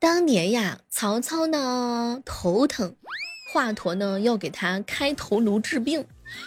[0.00, 2.96] 当年呀，曹操呢头疼，
[3.52, 6.06] 华佗呢要给他开头颅治病。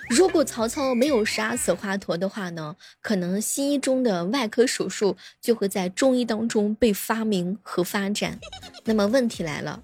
[0.10, 8.40] 如果曹操没有杀死华佗的话呢，可能西医中的外科手术就会在中医当中被发明和发展。
[8.86, 9.84] 那么问题来了，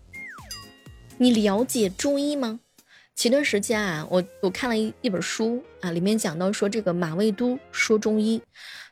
[1.20, 2.60] 你了解中医吗？
[3.16, 8.42] 前段时间啊，我我看了一一本书啊，里面讲到说这个马未都说中医。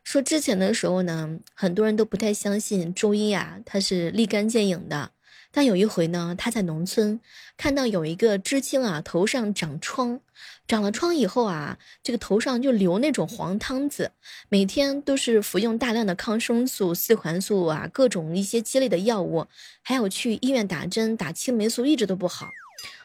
[0.08, 5.12] 说之前的时候呢，很多人都不太相信中医啊，它是立竿见影的。
[5.52, 7.20] 但有一回呢，他在农村
[7.58, 10.22] 看到有一个知青啊，头上长疮，
[10.66, 14.14] 长了疮以后啊，这个头上就流那种黄汤子，
[14.48, 19.48] 每天都是服用大量的抗生素、四环素啊，各种一些激烈的药物，
[19.82, 22.50] 还有去医院打针打青霉素，一直都不好。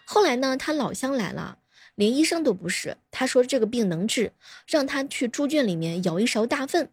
[0.04, 1.58] 后来呢，他老乡来了。
[1.94, 4.32] 连医生都不是，他说这个病能治，
[4.66, 6.88] 让他去猪圈里面舀一勺大粪，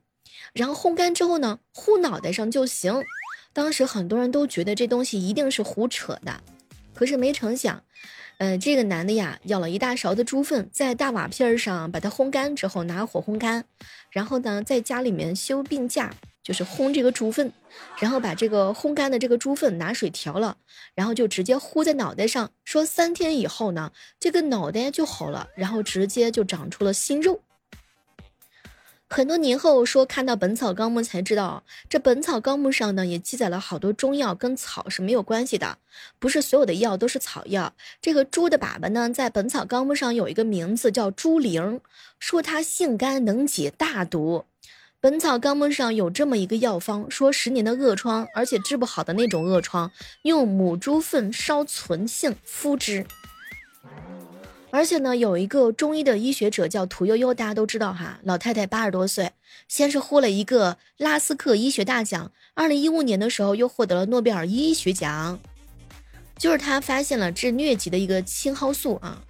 [0.53, 3.03] 然后烘干之后呢，糊脑袋上就行。
[3.53, 6.41] 当时很多人都觉得这东西一定是胡扯的，
[6.93, 7.83] 可是没成想，
[8.37, 13.65] 呃，这个男的呀，舀了一大勺的猪粪，在大瓦片上把它烘干之后，拿火烘干，
[14.11, 16.13] 然后呢，在家里面修病架。
[16.43, 17.51] 就是烘这个猪粪，
[17.99, 20.57] 然后把这个烘干的这个猪粪拿水调了，
[20.95, 27.41] 然后就直接糊在脑袋上，说三天以后呢，这个脑袋就好了，然后直接就长出了新肉。
[29.11, 35.79] 很多年后说看到《本草纲目》才知道，这《本草纲目》上呢也记载了好多中药跟草是没有关系的，
[36.19, 37.73] 不是所有的药都是草药。
[37.99, 41.79] 这个猪的粑粑呢，在《本草纲目》上有一个名字叫猪苓，
[42.19, 44.45] 说它性甘能解大毒。
[45.01, 49.89] 《本草纲目》上有这么一个药方，说十年的恶疮，而且治不好的那种恶疮，
[50.23, 53.05] 用母猪粪烧存性敷之。
[54.71, 59.31] 而且呢，有一个中医的医学者叫屠呦呦，大家都知道哈，老太太八十多岁，
[59.69, 65.39] 先是获了一个拉斯克医学大奖，二零一五年的时候又获得了诺贝尔医学奖，
[66.37, 69.23] 就是他发现了治疟疾的一个青蒿素啊。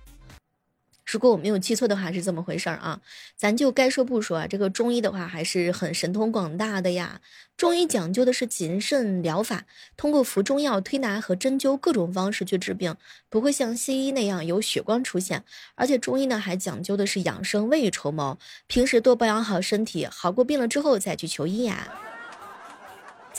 [1.12, 3.02] 如果我没有记错的话，是这么回事儿啊，
[3.36, 4.46] 咱就该说不说啊。
[4.46, 7.20] 这个中医的话还是很神通广大的呀。
[7.58, 9.66] 中医讲究的是谨慎疗法，
[9.98, 12.96] 通过服中药、推拿和针灸各种方式去治病，
[13.28, 15.44] 不会像西医那样有血光出现。
[15.74, 22.09] 而且中医呢还讲究的是养生，未雨绸缪，平时多保养好身体，好过病了之后再去求医呀。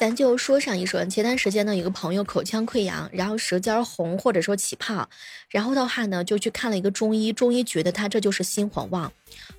[0.01, 5.11] 咱就说上一说，前段时间呢，有个朋友口腔溃疡，然后舌尖红或者说起泡，
[5.51, 9.13] 然后的话呢，就去看了一个中医，中医觉得他这就是心火旺，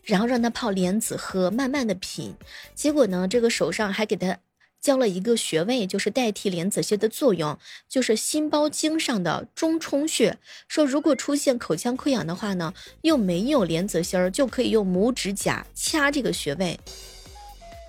[0.03, 2.33] 然后让他泡莲子喝，慢慢的品，
[2.73, 4.39] 结果呢，这个手上还给他
[4.81, 12.73] 教了一个穴位，就是代替莲子心的作用，就是心包经上的中冲穴，说如果出现口腔溃疡的话呢，
[13.03, 16.79] 又没有莲子心儿，就可以用拇指甲掐这个穴位。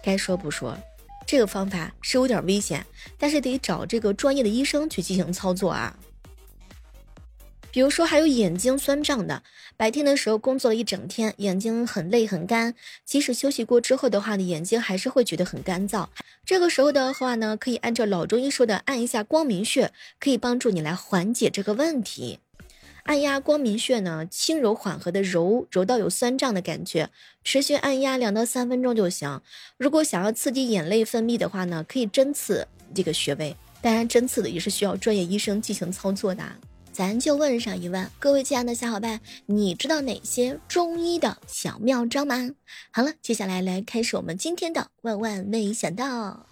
[0.05, 0.77] 该说不说。
[1.27, 2.85] 这个方法是有点危险，
[3.19, 5.97] 但是得找这个专业的医生去进行操作啊。
[7.71, 9.43] 比如说，还有眼睛酸胀的，
[9.79, 12.75] 白天的时候工作了一整天，眼睛很累很干，
[13.07, 16.07] 即使休息过之后的话呢，眼睛还是会觉得很干燥。
[16.45, 19.91] 这个时候的话呢，可以按照老中医说的按一下光明穴，
[20.21, 22.41] 可以帮助你来缓解这个问题。
[23.05, 27.11] 按压光明穴呢，轻柔缓和的揉，揉到有酸胀的感觉，
[27.43, 29.41] 持续按压两到三分钟就行。
[29.77, 36.45] 如果想要刺激眼泪分泌的话呢，可以针刺这个穴位，当然针刺的也是需要专业医生进行操作的。
[36.93, 42.51] 咱就问上一问，各位亲爱的小伙伴，你知道哪些中医的小妙招吗？
[42.93, 46.47] 好了，接下来来开始我们今天的万万没想到，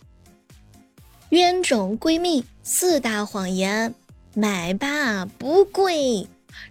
[1.29, 3.95] 冤种闺蜜四大谎言，
[4.35, 6.27] 买吧不贵。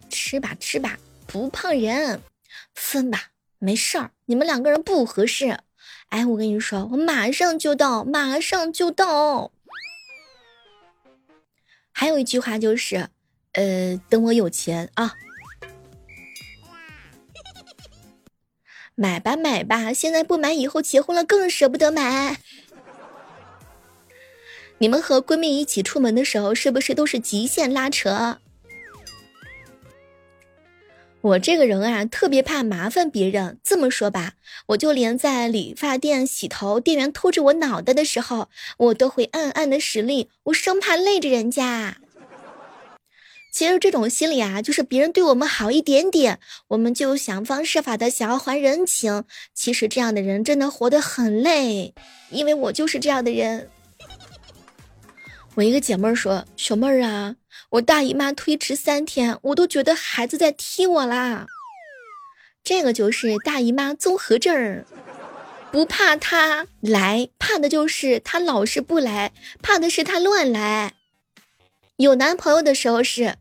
[0.10, 0.98] 吃吧吃吧，
[1.28, 2.22] 不胖人，
[2.74, 5.60] 分吧，没事儿，你们两个人不合适。
[6.10, 9.52] 哎，我跟你说，我马上就到，马上就到。
[11.92, 13.10] 还有一句话就是，
[13.54, 15.14] 呃，等我有钱啊，
[18.96, 22.38] 买吧买吧，现在不买，以后结婚了更舍不得买。
[24.80, 28.40] 你们和闺蜜一起出门的时候，是不是都是极限拉扯？
[31.22, 33.60] 我这个人啊，特别怕麻烦别人。
[33.62, 34.36] 这么说吧，
[34.68, 41.98] 我就连在理发店洗头，店员拖着我脑袋的时候，我都会暗暗的使力，我生怕累着人家。
[43.52, 46.40] 其实这种心理啊，就是别人对我们好一点点，
[46.70, 49.26] 我们就想方设法的想要还人情。
[49.54, 51.94] 其实这样的人真的活得很累，
[52.30, 53.70] 因为我就是这样的人。
[55.56, 57.36] 我一个姐妹儿说：“小妹儿啊。”
[57.72, 61.46] 我大姨妈推迟三天，我都觉得孩子在踢我啦。
[62.64, 64.84] 这个就是大姨妈综合症，
[65.72, 70.94] 不怕他来，怕的就是他老是不来，怕的是他乱来。
[71.98, 73.36] 有男朋友的时候是，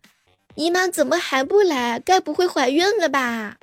[0.56, 1.98] 姨妈怎么还不来？
[1.98, 3.56] 该不会怀孕了吧？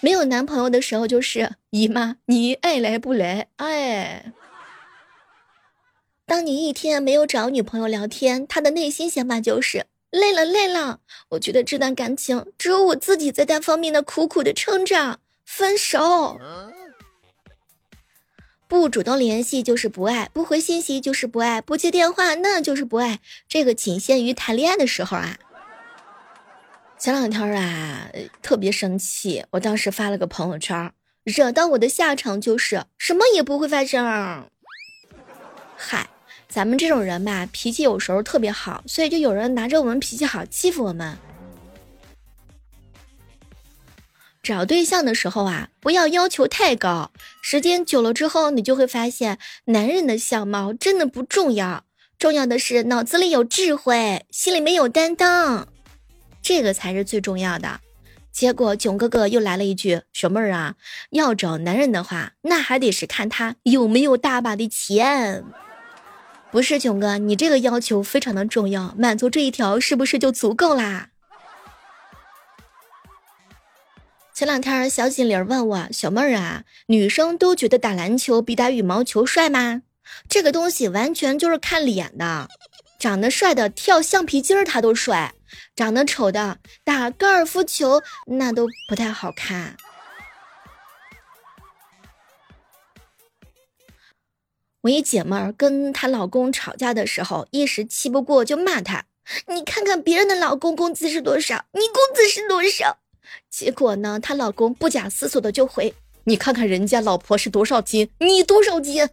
[0.00, 3.48] 没有男朋友的时候就是姨妈，你爱来不来？
[3.56, 4.34] 哎，
[6.26, 11.00] 当你一天没有找女朋友聊天，他的内心想法就是累了累了。
[11.30, 16.38] 我觉得这段感情只有我自己在单方面的苦苦的撑着，分手。
[18.68, 23.18] 不主动联系就是不爱，不回信息就是不爱，不接电话那就是不爱。
[23.48, 25.36] 这个仅限于谈恋爱的时候啊。
[26.96, 28.10] 前两天啊，
[28.42, 30.92] 特别生气，我当时发了个朋友圈，
[31.24, 34.48] 惹到我的下场就是什么也不会发生。
[35.76, 36.10] 嗨，
[36.50, 41.16] 咱们这种人吧，脾气有时候特别好，所以就有人拿着我们脾气好欺负我们。
[44.42, 47.12] 找对象的时候啊，不要要求太高。
[47.40, 51.84] 时间久了之后，你就会发现，男人的相貌真的不重要，
[52.18, 55.68] 重要的是脑子里有智慧，心里面有担当，
[56.42, 57.80] 这个才是最重要的。
[58.32, 60.74] 结果囧哥哥又来了一句：“小妹儿啊，
[61.10, 65.44] 要找男人的话，那还得是看他有没有大把的钱。”
[66.50, 71.10] 不是囧哥，你这个要求非常的重要，满足这一条是不是就足够啦？
[74.34, 79.82] 前两天，小锦鲤问我：“小妹儿啊，女生都觉得打篮球比打羽毛球帅吗？
[80.28, 82.48] 这个东西完全就是看脸的，
[82.98, 85.34] 长得帅的跳橡皮筋儿他都帅，
[85.76, 89.76] 长得丑的打高尔夫球那都不太好看。”
[94.90, 99.04] 一姐妹儿跟她老公吵架的时候，一时气不过就骂他
[99.48, 102.98] ：“你看看别人的老公工资是多少，你工资是多少？”
[103.48, 104.18] 结果呢？
[104.20, 105.94] 她老公不假思索的就回
[106.24, 109.08] ：“你看看人家老婆是多少斤，你多少斤？”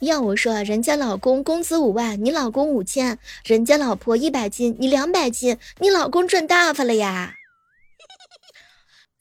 [0.00, 7.34] 要我说，人家老公工资五万，你老公五千；人家老婆一百斤，你两百斤，你老公赚大发了呀！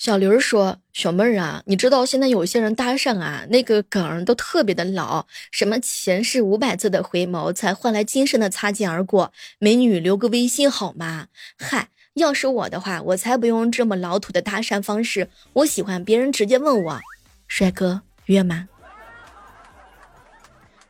[0.03, 11.27] 小刘说：“小妹儿啊，你知道现在有些人搭讪啊，那个梗都特别的老，什么前世五百次的回眸才换来今生的擦肩而过，美女留个微信好吗？”
[11.57, 11.87] 嗨。
[12.15, 15.29] 要是我的话，我才不用这么老土的搭讪方式。
[15.53, 16.99] 我喜欢别人直接问我
[17.47, 18.67] ：“帅哥，约吗？”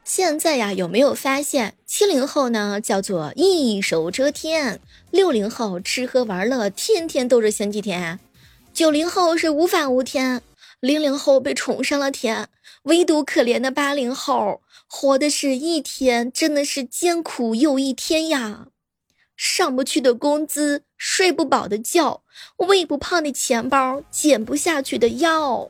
[0.04, 4.80] 现在呀，有没有发现七零后呢叫做一手遮天，
[5.12, 8.20] 六零后吃喝玩乐天天都是星期天，
[8.74, 10.42] 九零后是无法无天，
[10.80, 12.50] 零零后被宠上了天，
[12.84, 18.70] 唯独可怜的八零后活的是一天真的是艰苦又一天呀。
[19.38, 22.24] 上不去的工资，睡不饱的觉，
[22.58, 25.70] 喂不胖的钱包，减不下去的药。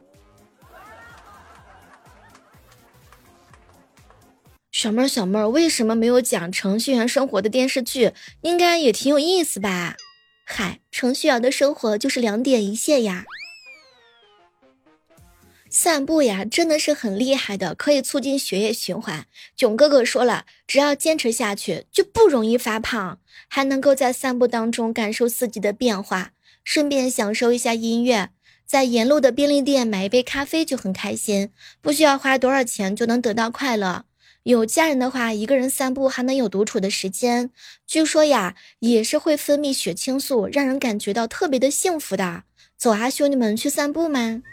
[4.71, 8.13] 小妹儿，小妹儿，为什么没有讲程序员生活的电视剧？
[8.41, 9.97] 应该也挺有意思吧？
[10.43, 13.25] 嗨，程序员的生活就是两点一线呀。
[15.69, 19.25] 散步呀，真的是很厉害的，可以促进血液循环。
[19.55, 28.29] 囧哥哥说了，只要坚持下去，就不容易发胖，还能够在散步当中感受四季的变化，顺便享受一下音乐。
[28.67, 31.49] 在沿路的便利店买一杯咖啡就很开心，
[31.81, 34.05] 不需要花多少钱就能得到快乐。
[34.43, 37.49] 有家人的话，一个人散步还能有独处的时间。
[37.87, 42.43] 据说呀，也是会分泌血清素，让人感觉到特别的幸福的。
[42.75, 44.43] 走啊，兄弟们，去散步吗？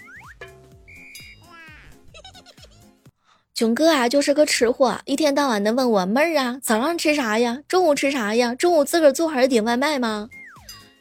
[3.52, 7.60] 囧哥啊，就是个吃货，一天到晚的问我妹儿啊，早上吃啥呀？
[7.66, 8.54] 中午吃啥呀？
[8.54, 10.30] 中午自个儿做还是点外卖吗？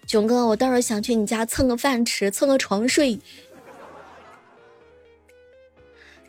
[0.08, 3.20] 囧哥，我倒是想去你家蹭个饭吃，蹭个床睡。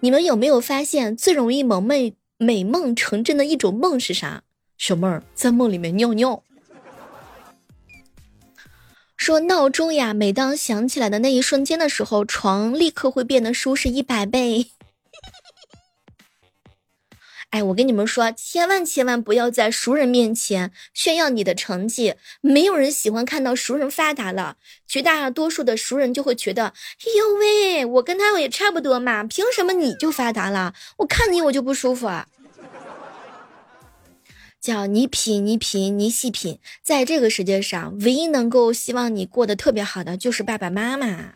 [0.01, 4.43] 你们有没有发现最容易萌妹美梦成真的一种梦是啥？
[4.79, 6.43] 小妹儿在梦里面尿尿。
[9.15, 14.69] 说闹钟呀，每当响起来的那一瞬间的时候，床立刻会变得舒适一百倍。
[17.51, 22.15] 哎，我跟你们说，千万千万不要在熟人面前炫耀你的成绩。
[22.41, 30.75] 没有人喜欢看到熟人发达了，绝大多数的熟人就会觉得，哎呦喂，我跟他也差不多嘛，凭什么你就发达了？
[30.99, 32.29] 我看你我就不舒服啊！
[34.61, 41.35] 叫你品，你品，你细品，在这个世界上，唯一能够希望你过得特别好的，就是爸爸妈妈。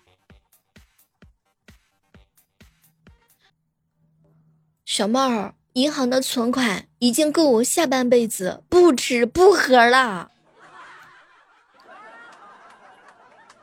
[4.85, 5.55] 小妹儿。
[5.75, 10.31] 银行的存款已经够我下半辈子不吃不喝了。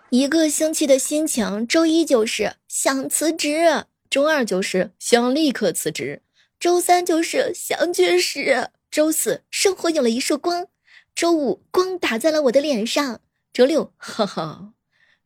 [0.10, 6.22] 一个星期的心情，周一就是想辞职，周二就是想立刻辞职，
[6.60, 10.68] 周三就是想绝食，周四生活有了一束光，
[11.16, 13.22] 周五光打在了我的脸上。
[13.54, 14.74] 周六， 哈哈。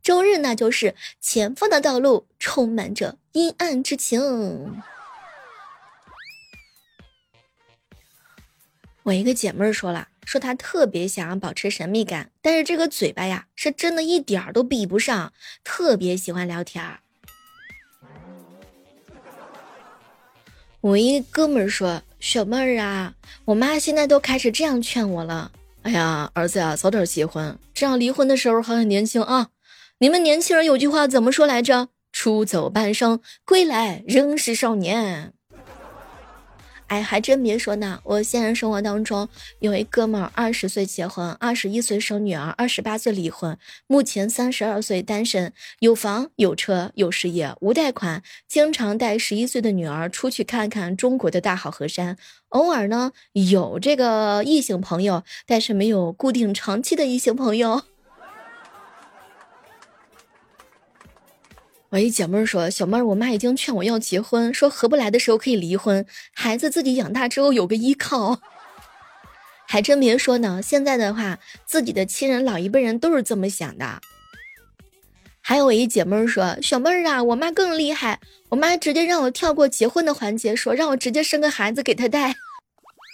[0.04, 4.84] 周日那就是前方的道路充满着阴暗之情。
[9.06, 15.32] 我一个姐妹儿说了，说她特别想要保持神秘感，但是这个嘴巴呀，是真的一点儿都比不上，
[15.64, 17.02] 特别喜欢聊天儿。
[20.82, 23.14] 我一哥们儿说：“小妹儿啊，
[23.46, 25.52] 我妈现在都开始这样劝我了。
[25.84, 29.50] 哎呀，儿子呀，早点结婚，这样离婚的时候还很年轻啊。
[30.00, 31.90] 你们年轻人有句话怎么说来着？
[32.12, 35.34] 出走半生，归来仍是少年。”
[36.88, 39.28] 哎，还真别说呢，我现实生活当中
[39.60, 52.18] 有一哥们儿，二十岁结婚，二十一岁生女儿，二十八岁离婚，目前三十二岁单身，有房有车有事业，无贷款，经常带十一岁的女儿出去看看中国的大好河山，
[52.50, 57.82] 偶尔呢有这个异性朋友，但是没有固定长期的异性朋友。
[61.96, 68.42] 我一姐妹儿说：“小妹儿，我妈已经劝我要结婚，说合不来的时候可以离婚，孩子自己养大之后有个依靠。
[69.66, 74.02] ”还真别说呢，现在的话，自己的亲人老一辈人都是这么想的。
[75.40, 82.36] 还有我一姐妹儿说：“小妹儿啊，我妈更厉害，我妈直接让我跳过结婚的环节，说让我直接生个孩子给她带。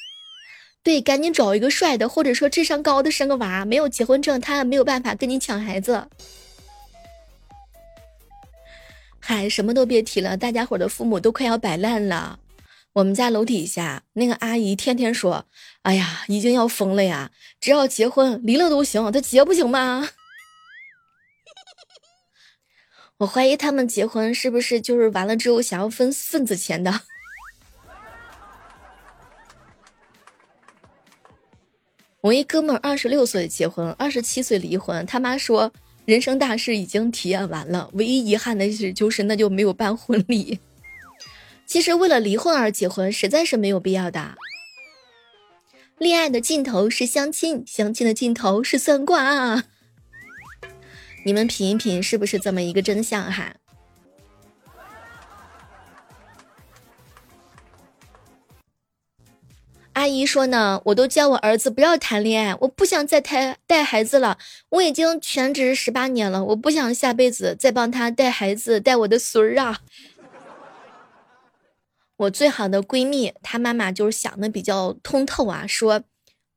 [0.81, 6.07] 对，赶紧找一个帅的，或者说智商高的生个娃，没有结婚证，她没有办法跟你抢孩子。”
[9.23, 12.39] 嗨，什么都别提了，大家伙的父母都快要摆烂了。
[12.93, 15.45] 我们家楼底下那个阿姨天天说
[15.83, 17.31] ：“哎呀，已经要疯了呀！
[17.61, 20.09] 只要结婚离了都行，她结不行吗？”
[23.19, 26.91] 我怀疑他们结婚是不是就是完了之后想要分份子钱的？
[32.21, 35.71] 我一哥们儿二十六岁结婚，二十七岁离婚，他妈说。
[36.05, 40.59] 人生大事已经体验完了，唯一遗憾的是，就是那就没有办婚礼。
[41.65, 44.35] 其实为了离婚而结婚，实在是没有必要的。
[45.97, 49.63] 恋爱的尽头是相亲，相亲的尽头是算卦。
[51.23, 53.55] 你们品一品，是不是这么一个真相哈？
[59.93, 64.37] 阿姨说呢，我都叫我儿子不要谈恋爱，我不想再带带孩子了。
[64.69, 69.81] 我已经全职十八年了，我不想下辈子再帮他带孩子，带我的孙儿啊。
[72.15, 76.03] 我最好的闺蜜，她妈妈就是想的比较通透啊，说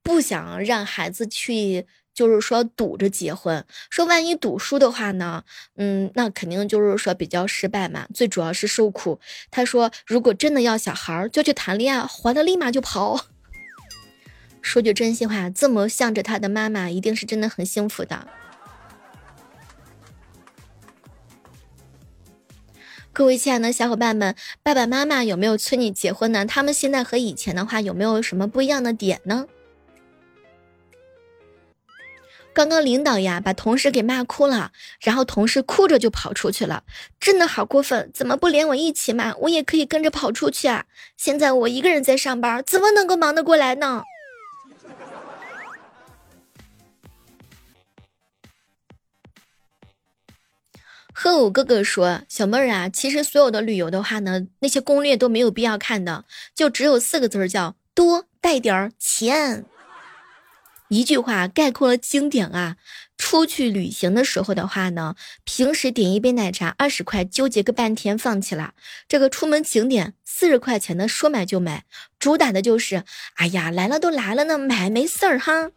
[0.02, 5.42] 不想让孩子去，就是说赌着结婚，说万一赌输的话呢，
[5.76, 9.18] 嗯，那肯定就是说比较失败嘛，最主要是受苦。
[9.50, 13.26] 他说，如果真的要小孩儿，就去谈恋爱，还了立马就跑。
[14.62, 18.28] 说句真心话，这么向着他的妈妈，一定是真的很幸福的。
[23.12, 26.44] 各位亲爱的小伙伴们，爸爸妈妈有没有催你结婚呢？
[26.44, 29.46] 他们现在和以前的话有没有什么不一样的点呢？
[32.54, 34.70] 刚刚领导呀把同事给骂哭了，
[35.00, 36.84] 然后同事哭着就跑出去了，
[37.18, 38.12] 真的好过分！
[38.14, 39.34] 怎么不连我一起骂？
[39.34, 40.86] 我也可以跟着跑出去啊！
[41.16, 44.04] 现在我一个人在上班，怎么能够忙得过来呢？
[51.12, 59.64] 贺武哥哥说：“小妹儿啊，其实所有的旅游的话呢，那些攻略都没有必要看的，就只有四个字儿，叫多带点儿钱。
[60.88, 62.76] 一句话概括了经典啊！
[63.16, 65.14] 出去旅行的时候的话呢，
[65.44, 68.74] 平时点一杯奶茶二十块，纠结个半天放弃了。
[69.08, 71.84] 这个出门景点四十块钱的，说买就买，
[72.18, 73.04] 主打的就是，
[73.36, 75.70] 哎呀，来了都来了呢，买没事儿哈。”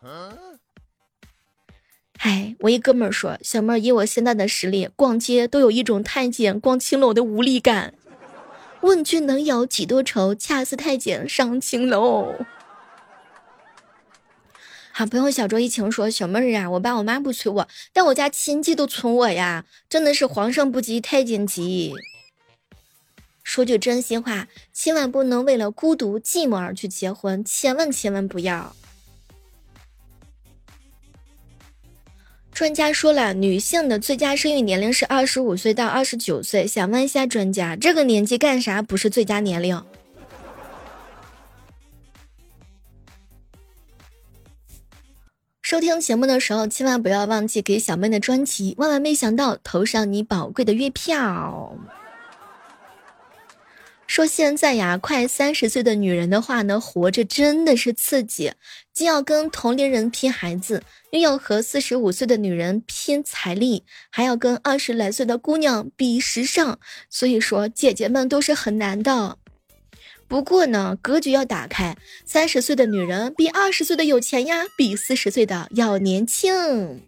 [2.20, 7.94] 哎，我一哥们儿说，小妹儿以我现在的实力，逛街都有一种太监逛青楼的无力感。
[8.82, 12.34] 问君能有几多愁，恰似太监上青楼。
[14.98, 21.94] 好朋友小卓一晴说，小妹儿啊，我爸我妈不催我，但我家亲戚都催我呀，真的是皇上不急太监急。
[23.44, 28.76] 说句真心话，千万不能为了孤独寂寞而去结婚，千万千万不要。
[32.52, 36.66] 专家说了，女性的最佳生育年龄是二十五岁到二十九岁。
[36.66, 39.80] 想问一下专家，这个年纪干啥不是最佳年龄？
[45.70, 48.74] 收听节目的时候，千万不要忘记给小妹的专辑。
[48.78, 51.78] 万万没想到，投上你宝贵的月票。
[54.08, 58.54] 说现在呀，快三十岁的女人的话呢，活着真的是刺激，
[58.94, 60.82] 既要跟同龄人拼孩子，
[61.12, 69.38] 又要和四十五岁的女人拼财力，还要跟二十来岁的姑娘比时尚，所以说姐姐们都是很难的。
[70.28, 77.02] 不过呢，格局要打开，三十岁的女人比二十岁的有钱呀，比四十岁的要年轻。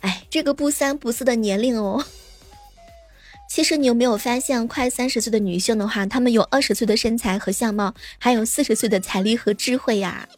[0.00, 2.04] 哎，这个不三不四的年龄哦。
[3.50, 10.28] 其实你有没有发现，快三十岁的女性的话，她们有二十岁的身材和相貌，还有四十岁的财力和智慧呀？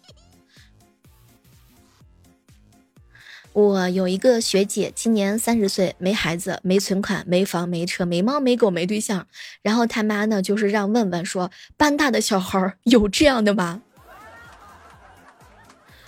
[3.52, 9.26] 我有一个学姐，今年三十岁，没孩子，没存款，没房，没车，没猫，没狗，没对象。
[9.60, 13.82] 然后他妈呢，就是让问问说，班大的小孩有这样的吗？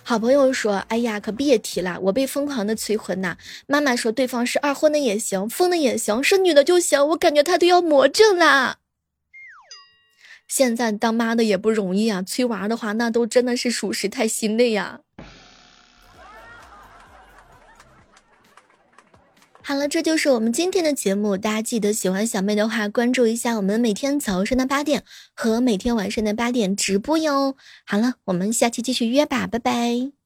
[0.04, 3.36] 好朋友说：“哎呀，可别提了，我被疯狂的催婚呐。
[3.66, 7.08] 妈妈说对方是二婚的也行，疯的也行，是女的就行。
[7.08, 8.78] 我感觉他都要魔怔啦。
[10.46, 15.00] 现在当妈的也不容易啊，催娃的话那都真的是属实太心累呀。”
[19.64, 21.36] 好了，这就是我们今天的节目。
[21.36, 25.04] 大家记得喜欢小妹的话，关注一下我们每天早上的八点
[25.34, 27.56] 和每天晚上的八点直播哟。
[27.86, 30.21] 好了，我们下期继续约吧，拜拜。